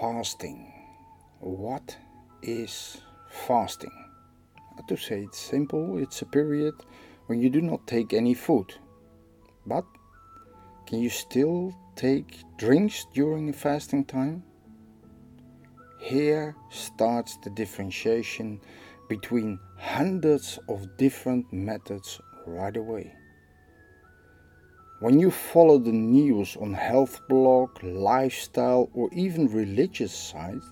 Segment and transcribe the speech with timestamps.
[0.00, 0.74] Fasting.
[1.40, 1.96] What
[2.42, 3.92] is fasting?
[4.88, 6.74] To say it simple, it's a period
[7.28, 8.74] when you do not take any food.
[9.64, 9.86] But
[10.86, 14.42] can you still take drinks during the fasting time?
[15.98, 18.60] Here starts the differentiation
[19.08, 23.14] between hundreds of different methods right away.
[25.06, 30.66] When you follow the news on health blog, lifestyle or even religious sites,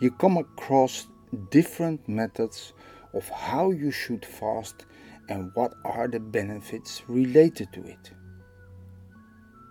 [0.00, 1.08] you come across
[1.50, 2.74] different methods
[3.12, 4.86] of how you should fast
[5.28, 8.12] and what are the benefits related to it.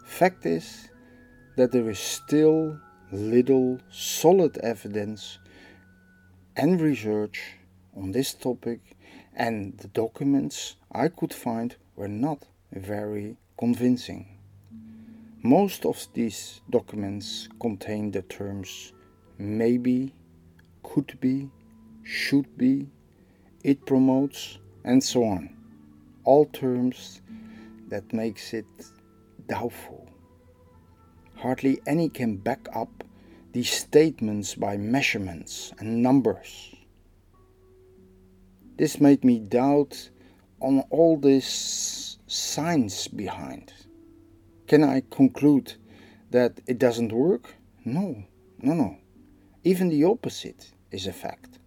[0.03, 0.89] Fact is
[1.55, 2.77] that there is still
[3.13, 5.39] little solid evidence
[6.57, 7.41] and research
[7.95, 8.81] on this topic
[9.33, 14.37] and the documents I could find were not very convincing.
[15.43, 18.93] Most of these documents contain the terms
[19.37, 20.13] maybe,
[20.83, 21.49] could be,
[22.03, 22.87] should be,
[23.63, 25.55] it promotes, and so on.
[26.23, 27.21] All terms
[27.89, 28.65] that makes it
[29.47, 30.09] doubtful.
[31.35, 33.03] Hardly any can back up
[33.51, 36.75] these statements by measurements and numbers.
[38.77, 40.09] This made me doubt
[40.65, 43.71] on all this science behind.
[44.67, 45.75] Can I conclude
[46.31, 47.53] that it doesn't work?
[47.85, 48.23] No,
[48.59, 48.97] no, no.
[49.63, 51.59] Even the opposite is a fact.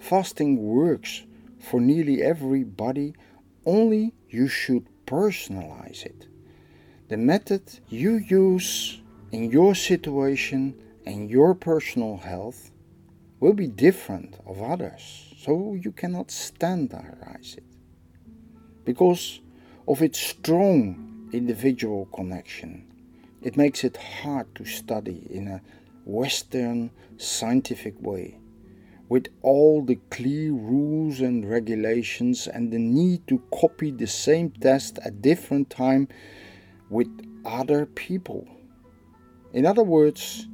[0.00, 1.24] Fasting works
[1.60, 3.12] for nearly everybody,
[3.66, 6.26] only you should personalize it.
[7.08, 12.70] The method you use in your situation and your personal health
[13.40, 17.75] will be different of others, so you cannot standardize it.
[18.86, 19.40] Because
[19.86, 22.86] of its strong individual connection.
[23.42, 25.60] It makes it hard to study in a
[26.04, 28.38] Western scientific way,
[29.08, 34.98] with all the clear rules and regulations and the need to copy the same test
[35.04, 36.08] at different time
[36.88, 37.08] with
[37.44, 38.46] other people.
[39.52, 40.46] In other words,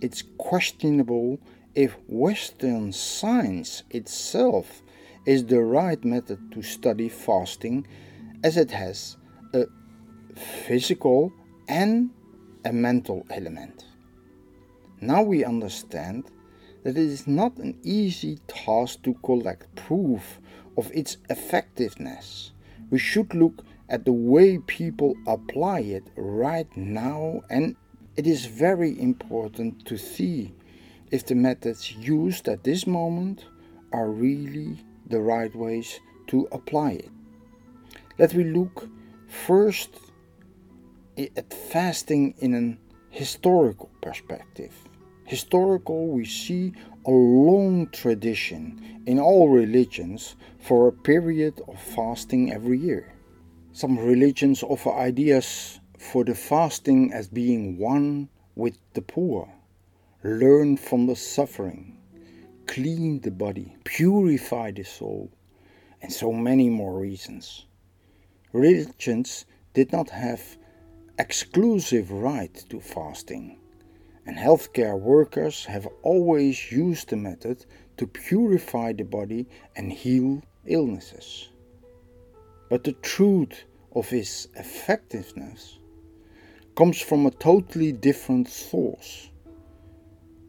[0.00, 1.38] it's questionable
[1.74, 4.82] if Western science itself
[5.26, 7.86] is the right method to study fasting
[8.42, 9.16] as it has
[9.52, 9.66] a
[10.34, 11.32] physical
[11.68, 12.10] and
[12.64, 13.84] a mental element.
[15.00, 16.30] Now we understand
[16.82, 20.40] that it is not an easy task to collect proof
[20.76, 22.52] of its effectiveness.
[22.90, 27.76] We should look at the way people apply it right now, and
[28.16, 30.54] it is very important to see
[31.10, 33.44] if the methods used at this moment
[33.92, 34.78] are really
[35.10, 37.10] the right ways to apply it.
[38.18, 38.88] Let we look
[39.28, 39.90] first
[41.18, 42.78] at fasting in an
[43.10, 44.72] historical perspective.
[45.24, 46.72] Historical, we see
[47.06, 53.12] a long tradition in all religions for a period of fasting every year.
[53.72, 59.48] Some religions offer ideas for the fasting as being one with the poor,
[60.24, 61.96] learn from the suffering,
[62.70, 65.28] clean the body, purify the soul,
[66.00, 67.66] and so many more reasons
[68.52, 69.44] religions
[69.74, 70.56] did not have
[71.18, 73.58] exclusive right to fasting,
[74.26, 77.64] and healthcare workers have always used the method
[77.96, 81.48] to purify the body and heal illnesses.
[82.68, 83.64] But the truth
[83.94, 85.78] of its effectiveness
[86.76, 89.30] comes from a totally different source,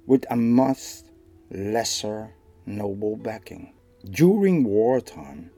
[0.05, 1.03] with a much
[1.51, 2.33] lesser
[2.65, 3.73] noble backing.
[4.09, 5.51] During wartime,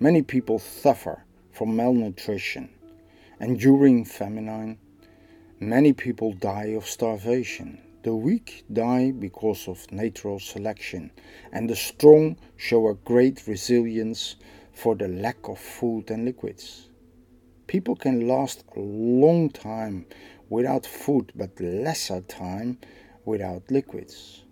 [0.00, 2.68] many people suffer from malnutrition,
[3.38, 4.78] and during famine,
[5.60, 7.80] many people die of starvation.
[8.02, 11.12] The weak die because of natural selection,
[11.52, 14.36] and the strong show a great resilience
[14.72, 16.88] for the lack of food and liquids.
[17.68, 20.06] People can last a long time
[20.48, 22.78] without food, but lesser time
[23.24, 24.44] without liquids.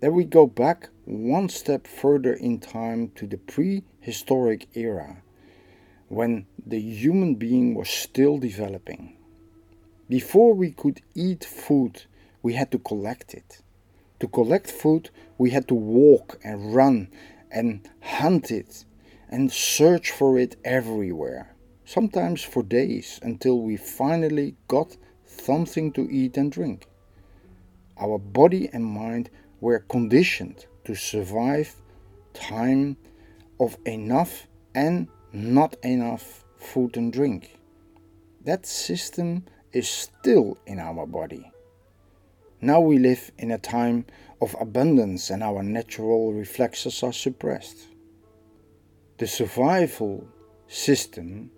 [0.00, 5.22] Then we go back one step further in time to the prehistoric era
[6.08, 9.16] when the human being was still developing.
[10.08, 12.04] Before we could eat food,
[12.42, 13.62] we had to collect it.
[14.20, 17.08] To collect food, we had to walk and run
[17.50, 18.84] and hunt it
[19.28, 21.54] and search for it everywhere,
[21.84, 24.96] sometimes for days until we finally got
[25.26, 26.86] something to eat and drink.
[27.98, 29.30] Our body and mind
[29.64, 31.74] were conditioned to survive
[32.34, 32.98] time
[33.58, 37.58] of enough and not enough food and drink.
[38.44, 41.50] That system is still in our body.
[42.60, 44.04] Now we live in a time
[44.42, 47.78] of abundance and our natural reflexes are suppressed.
[49.16, 50.28] The survival
[50.68, 51.50] system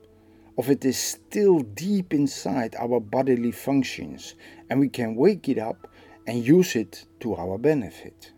[0.57, 4.37] of it is still deep inside our bodily functions
[4.71, 5.89] and we can wake it up
[6.27, 8.33] and use it to our benefit.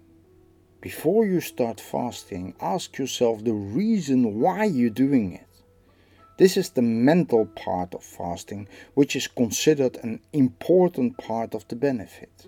[0.80, 5.46] Before you start fasting, ask yourself the reason why you're doing it.
[6.36, 11.74] This is the mental part of fasting, which is considered an important part of the
[11.74, 12.46] benefit.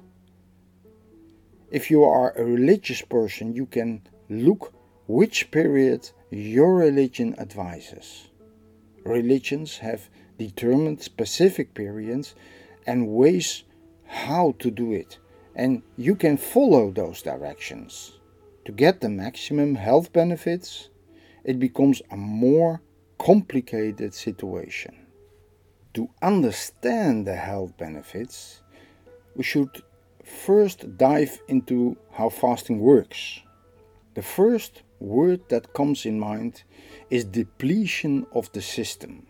[1.72, 4.72] If you are a religious person, you can look
[5.08, 8.28] which period your religion advises.
[9.04, 10.08] Religions have
[10.38, 12.34] determined specific periods
[12.87, 13.64] and ways
[14.06, 15.19] how to do it,
[15.55, 18.19] and you can follow those directions.
[18.64, 20.91] To get the maximum health benefits,
[21.44, 22.82] it becomes a more
[23.19, 25.06] complicated situation.
[25.94, 28.62] To understand the health benefits,
[29.35, 29.82] we should
[30.25, 33.41] first dive into how fasting works.
[34.14, 36.62] The first word that comes in mind
[37.08, 39.26] is depletion of the system.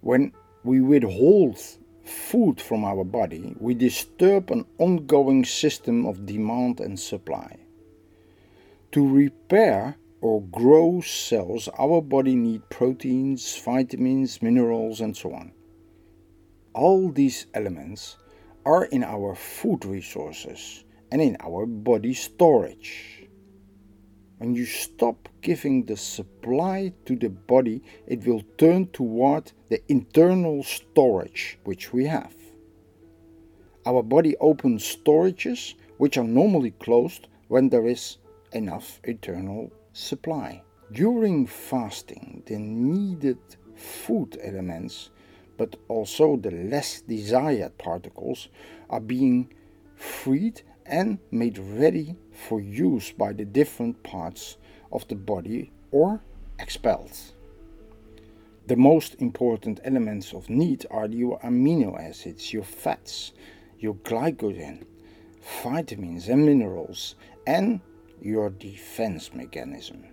[0.00, 0.32] When
[0.62, 1.58] we withhold
[2.04, 7.56] food from our body, we disturb an ongoing system of demand and supply.
[8.92, 15.52] To repair or grow cells, our body needs proteins, vitamins, minerals, and so on.
[16.74, 18.16] All these elements
[18.64, 23.23] are in our food resources and in our body storage.
[24.44, 30.62] When you stop giving the supply to the body, it will turn toward the internal
[30.62, 32.34] storage which we have.
[33.86, 38.18] Our body opens storages which are normally closed when there is
[38.52, 40.62] enough internal supply.
[40.92, 43.38] During fasting, the needed
[43.74, 45.08] food elements,
[45.56, 48.48] but also the less desired particles,
[48.90, 49.54] are being
[49.96, 54.56] freed and made ready for use by the different parts
[54.92, 56.20] of the body or
[56.58, 57.16] expelled.
[58.66, 63.32] The most important elements of need are your amino acids, your fats,
[63.78, 64.84] your glycogen,
[65.62, 67.14] vitamins and minerals,
[67.46, 67.80] and
[68.22, 70.04] your defense mechanism.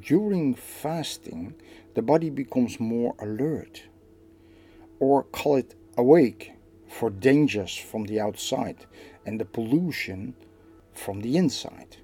[0.00, 1.54] During fasting,
[1.94, 3.82] the body becomes more alert,
[4.98, 6.52] or call it awake,
[6.92, 8.86] for dangers from the outside
[9.24, 10.34] and the pollution
[10.92, 11.96] from the inside.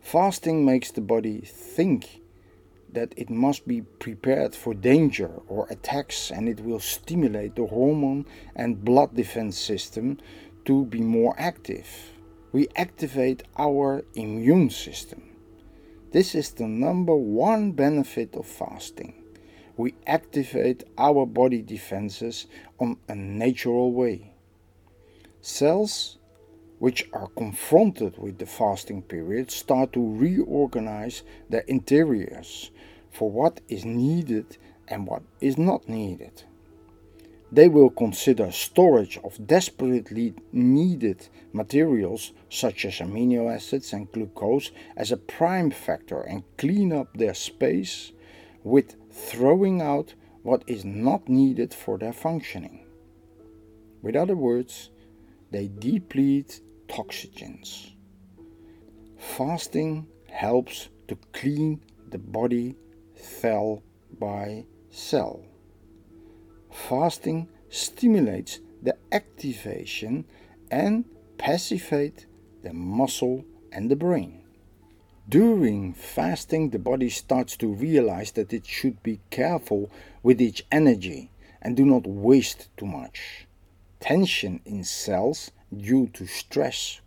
[0.00, 2.20] Fasting makes the body think
[2.92, 8.24] that it must be prepared for danger or attacks, and it will stimulate the hormone
[8.54, 10.18] and blood defense system
[10.64, 12.14] to be more active
[12.54, 15.20] we activate our immune system.
[16.12, 19.23] This is the number one benefit of fasting.
[19.76, 22.46] We activate our body defenses
[22.78, 24.32] on a natural way.
[25.40, 26.18] Cells
[26.78, 32.70] which are confronted with the fasting period start to reorganize their interiors
[33.10, 36.42] for what is needed and what is not needed.
[37.50, 45.12] They will consider storage of desperately needed materials such as amino acids and glucose as
[45.12, 48.12] a prime factor and clean up their space
[48.64, 52.84] with throwing out what is not needed for their functioning.
[54.02, 54.90] With other words,
[55.50, 57.94] they deplete toxins.
[59.16, 62.76] Fasting helps to clean the body
[63.14, 63.82] cell
[64.18, 65.44] by cell
[66.74, 70.24] fasting stimulates the activation
[70.70, 71.04] and
[71.38, 72.26] passivate
[72.62, 74.43] the muscle and the brain.
[75.28, 79.90] During fasting, the body starts to realize that it should be careful
[80.22, 81.30] with its energy
[81.62, 83.46] and do not waste too much.
[84.00, 87.00] Tension in cells due to stress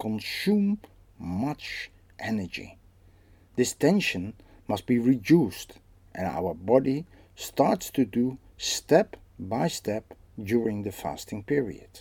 [0.00, 0.78] consume
[1.18, 2.78] much energy.
[3.56, 4.32] This tension
[4.66, 5.74] must be reduced
[6.14, 7.04] and our body
[7.36, 12.00] starts to do step by step during the fasting period.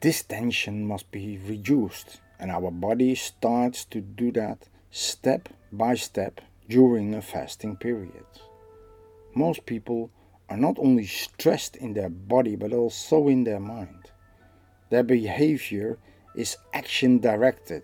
[0.00, 6.40] This tension must be reduced, and our body starts to do that step by step
[6.68, 8.26] during a fasting period.
[9.34, 10.10] Most people
[10.48, 14.10] are not only stressed in their body but also in their mind.
[14.90, 15.98] Their behavior
[16.34, 17.82] is action directed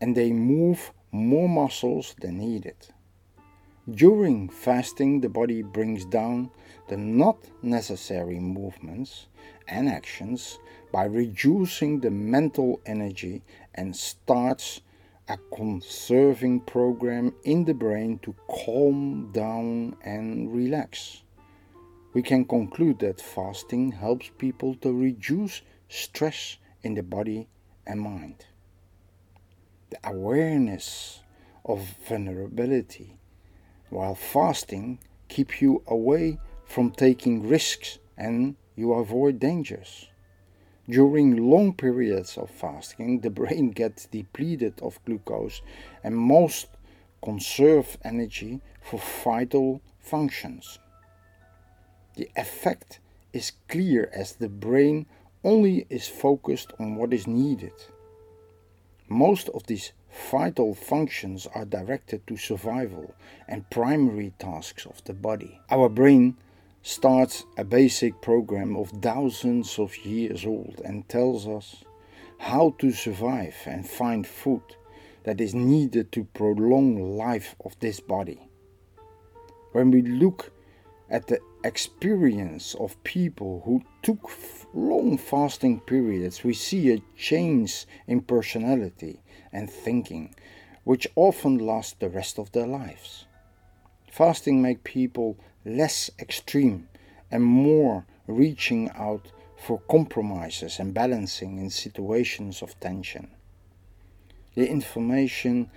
[0.00, 2.76] and they move more muscles than needed.
[3.90, 6.50] During fasting, the body brings down
[6.88, 9.26] the not necessary movements
[9.68, 10.58] and actions
[10.90, 13.42] by reducing the mental energy
[13.74, 14.80] and starts
[15.28, 21.22] a conserving program in the brain to calm down and relax.
[22.12, 27.48] we can conclude that fasting helps people to reduce stress in the body
[27.86, 28.46] and mind.
[29.90, 31.20] The awareness
[31.64, 33.18] of vulnerability
[33.90, 40.08] while fasting keep you away from taking risks and you avoid dangers.
[40.88, 45.62] During long periods of fasting, the brain gets depleted of glucose
[46.02, 46.68] and most
[47.22, 50.78] conserve energy for vital functions.
[52.16, 53.00] The effect
[53.32, 55.06] is clear as the brain
[55.42, 57.72] only is focused on what is needed.
[59.08, 59.92] Most of these
[60.30, 63.14] vital functions are directed to survival
[63.48, 65.60] and primary tasks of the body.
[65.70, 66.36] Our brain
[66.86, 71.82] starts a basic program of thousands of years old and tells us
[72.36, 74.60] how to survive and find food
[75.22, 78.50] that is needed to prolong life of this body.
[79.72, 80.52] When we look
[81.08, 84.30] at the experience of people who took
[84.74, 89.22] long fasting periods, we see a change in personality
[89.54, 90.34] and thinking,
[90.84, 93.24] which often lasts the rest of their lives.
[94.10, 96.88] Fasting makes people less extreme
[97.30, 103.30] and more reaching out for compromises and balancing in situations of tension.
[104.54, 105.70] The information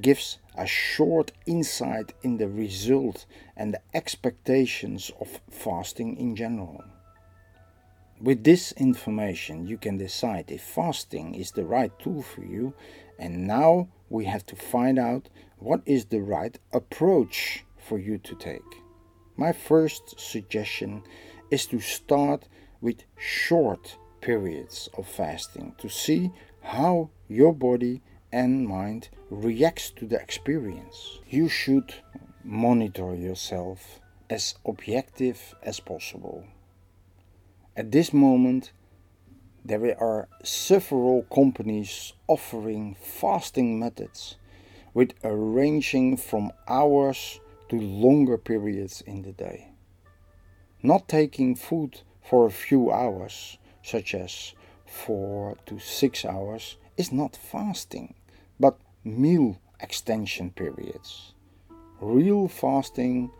[0.00, 6.84] gives a short insight in the result and the expectations of fasting in general.
[8.20, 12.74] With this information, you can decide if fasting is the right tool for you,
[13.18, 18.34] and now we have to find out what is the right approach for you to
[18.34, 18.60] take.
[19.36, 21.02] My first suggestion
[21.50, 22.48] is to start
[22.80, 26.30] with short periods of fasting to see
[26.62, 31.18] how your body and mind reacts to the experience.
[31.28, 31.94] You should
[32.44, 36.44] monitor yourself as objective as possible.
[37.76, 38.72] At this moment,
[39.64, 44.36] there are several companies offering fasting methods
[44.94, 49.72] with a ranging from hours to longer periods in the day.
[50.82, 54.54] Not taking food for a few hours, such as
[54.86, 58.14] four to six hours, is not fasting
[58.60, 61.32] but meal extension periods.
[62.00, 63.30] Real fasting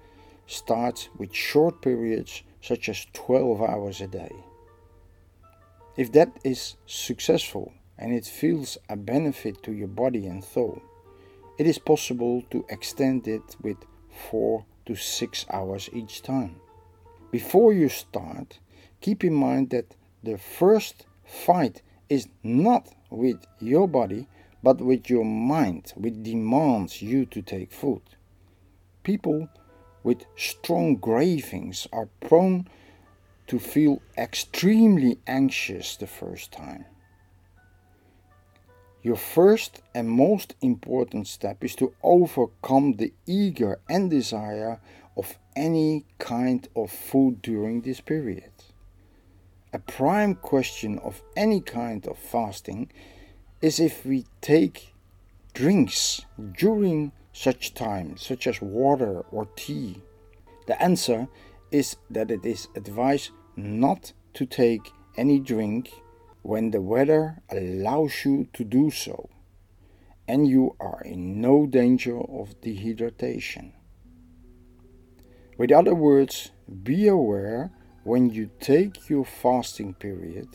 [0.47, 4.35] starts with short periods such as 12 hours a day.
[5.97, 10.81] If that is successful and it feels a benefit to your body and soul,
[11.59, 13.77] it is possible to extend it with
[14.31, 16.57] 4 to 6 hours each time.
[17.31, 18.59] Before you start,
[19.01, 24.27] keep in mind that the first fight is not with your body
[24.63, 28.03] but with your mind, which demands you to take food.
[29.03, 29.49] People
[30.03, 32.69] with strong cravings are prone
[33.47, 36.85] to feel extremely anxious the first time.
[39.03, 44.81] Your first and most important step is to overcome the eager and desire
[45.17, 48.53] of any kind of food during this period.
[49.73, 52.91] A prime question of any kind of fasting
[53.63, 54.93] is if we take
[55.55, 56.23] drinks
[56.59, 60.03] during such time, such as water or tea.
[60.67, 61.29] The answer
[61.71, 65.91] is that it is advised not to take any drink
[66.43, 69.29] when the weather allows you to do so
[70.27, 73.73] and you are in no danger of dehydration.
[75.59, 77.73] With other words, be aware
[78.05, 80.49] when you take your fasting period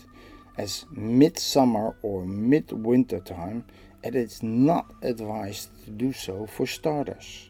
[0.57, 3.65] as midsummer or midwinter time,
[4.03, 7.49] it is not advised to do so for starters.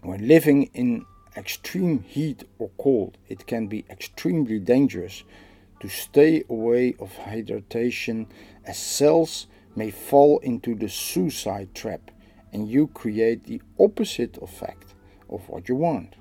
[0.00, 5.22] When living in extreme heat or cold, it can be extremely dangerous
[5.82, 8.24] to stay away of hydration
[8.64, 12.12] as cells may fall into the suicide trap
[12.52, 14.94] and you create the opposite effect
[15.28, 16.14] of what you want.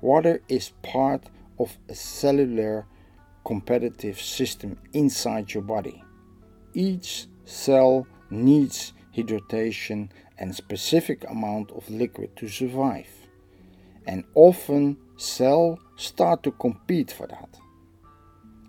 [0.00, 1.24] Water is part
[1.58, 2.86] of a cellular
[3.44, 6.02] competitive system inside your body.
[6.72, 13.10] Each cell needs hydration and specific amount of liquid to survive.
[14.06, 17.58] And often cells start to compete for that.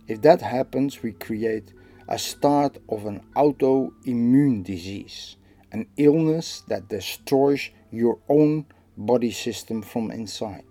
[0.09, 1.71] If that happens, we create
[2.07, 5.37] a start of an autoimmune disease,
[5.71, 8.65] an illness that destroys your own
[8.97, 10.65] body system from inside.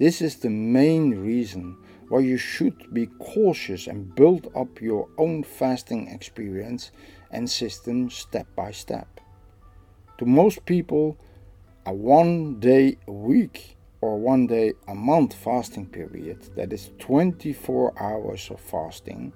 [0.00, 1.76] This is the main reason
[2.08, 6.90] why you should be cautious and build up your own fasting experience
[7.30, 9.20] and system step by step.
[10.18, 11.16] To most people,
[11.86, 17.94] a one day a week or one day a month fasting period, that is 24
[18.02, 19.32] hours of fasting,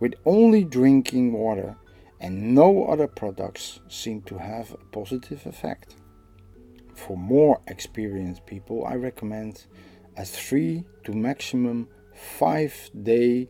[0.00, 1.76] with only drinking water
[2.20, 5.96] and no other products seem to have a positive effect.
[6.94, 9.66] For more experienced people, I recommend
[10.16, 13.48] a 3 to maximum 5 day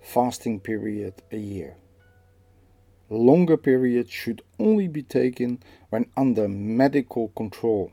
[0.00, 1.76] fasting period a year.
[3.08, 5.60] Longer periods should only be taken
[5.90, 7.90] when under medical control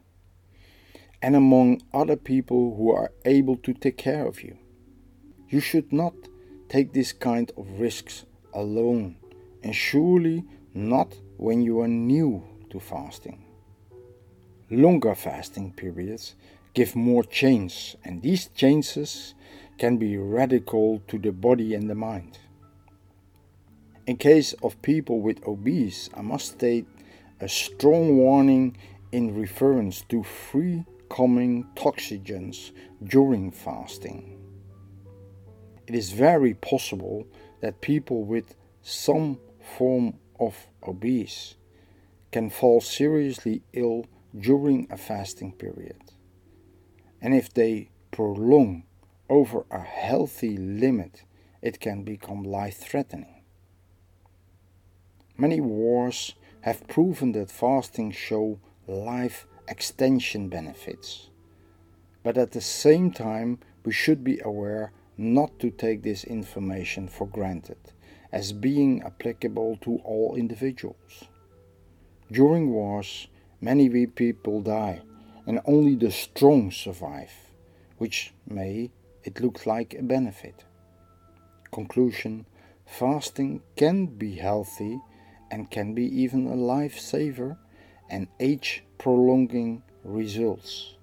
[1.22, 4.58] and among other people who are able to take care of you.
[5.50, 6.14] You should not
[6.70, 9.18] take this kind of risks alone,
[9.64, 13.46] and surely not when you are new to fasting.
[14.70, 16.36] Longer fasting periods
[16.74, 19.34] give more change, and these changes
[19.78, 22.38] can be radical to the body and the mind.
[24.06, 26.88] In case of people with obese, I must state
[27.40, 28.78] a strong warning
[29.12, 32.72] in reference to free coming toxins
[33.04, 34.38] during fasting.
[35.88, 37.28] It is very possible
[37.62, 39.40] that people with some
[39.78, 41.56] form of obese
[42.32, 44.06] can fall seriously ill
[44.40, 46.14] during a fasting period.
[47.22, 48.84] And if they prolong
[49.30, 51.24] over a healthy limit,
[51.62, 53.44] it can become life threatening.
[55.38, 61.30] Many wars have proven that fasting show life extension benefits.
[62.24, 67.28] But at the same time, we should be aware not to take this information for
[67.28, 67.78] granted
[68.32, 71.26] as being applicable to all individuals.
[72.32, 73.28] During wars,
[73.62, 75.02] many people die
[75.48, 77.32] and only the strong survive,
[77.98, 78.92] which may
[79.24, 80.64] it look like a benefit.
[81.72, 82.46] Conclusion
[82.86, 85.00] Fasting can be healthy
[85.52, 87.58] and can be even a lifesaver
[88.10, 90.96] and age prolonging results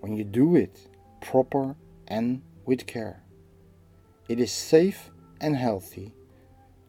[0.00, 0.88] when you do it
[1.20, 1.76] proper
[2.08, 3.22] and with care.
[4.28, 6.14] It is safe and healthy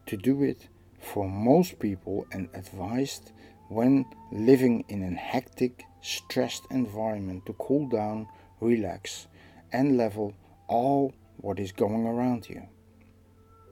[0.06, 0.68] to do it
[0.98, 3.30] for most people and advised
[3.68, 8.26] when living in a hectic, stressed environment to cool down,
[8.60, 9.26] relax,
[9.72, 10.34] and level
[10.66, 12.62] all what is going around you.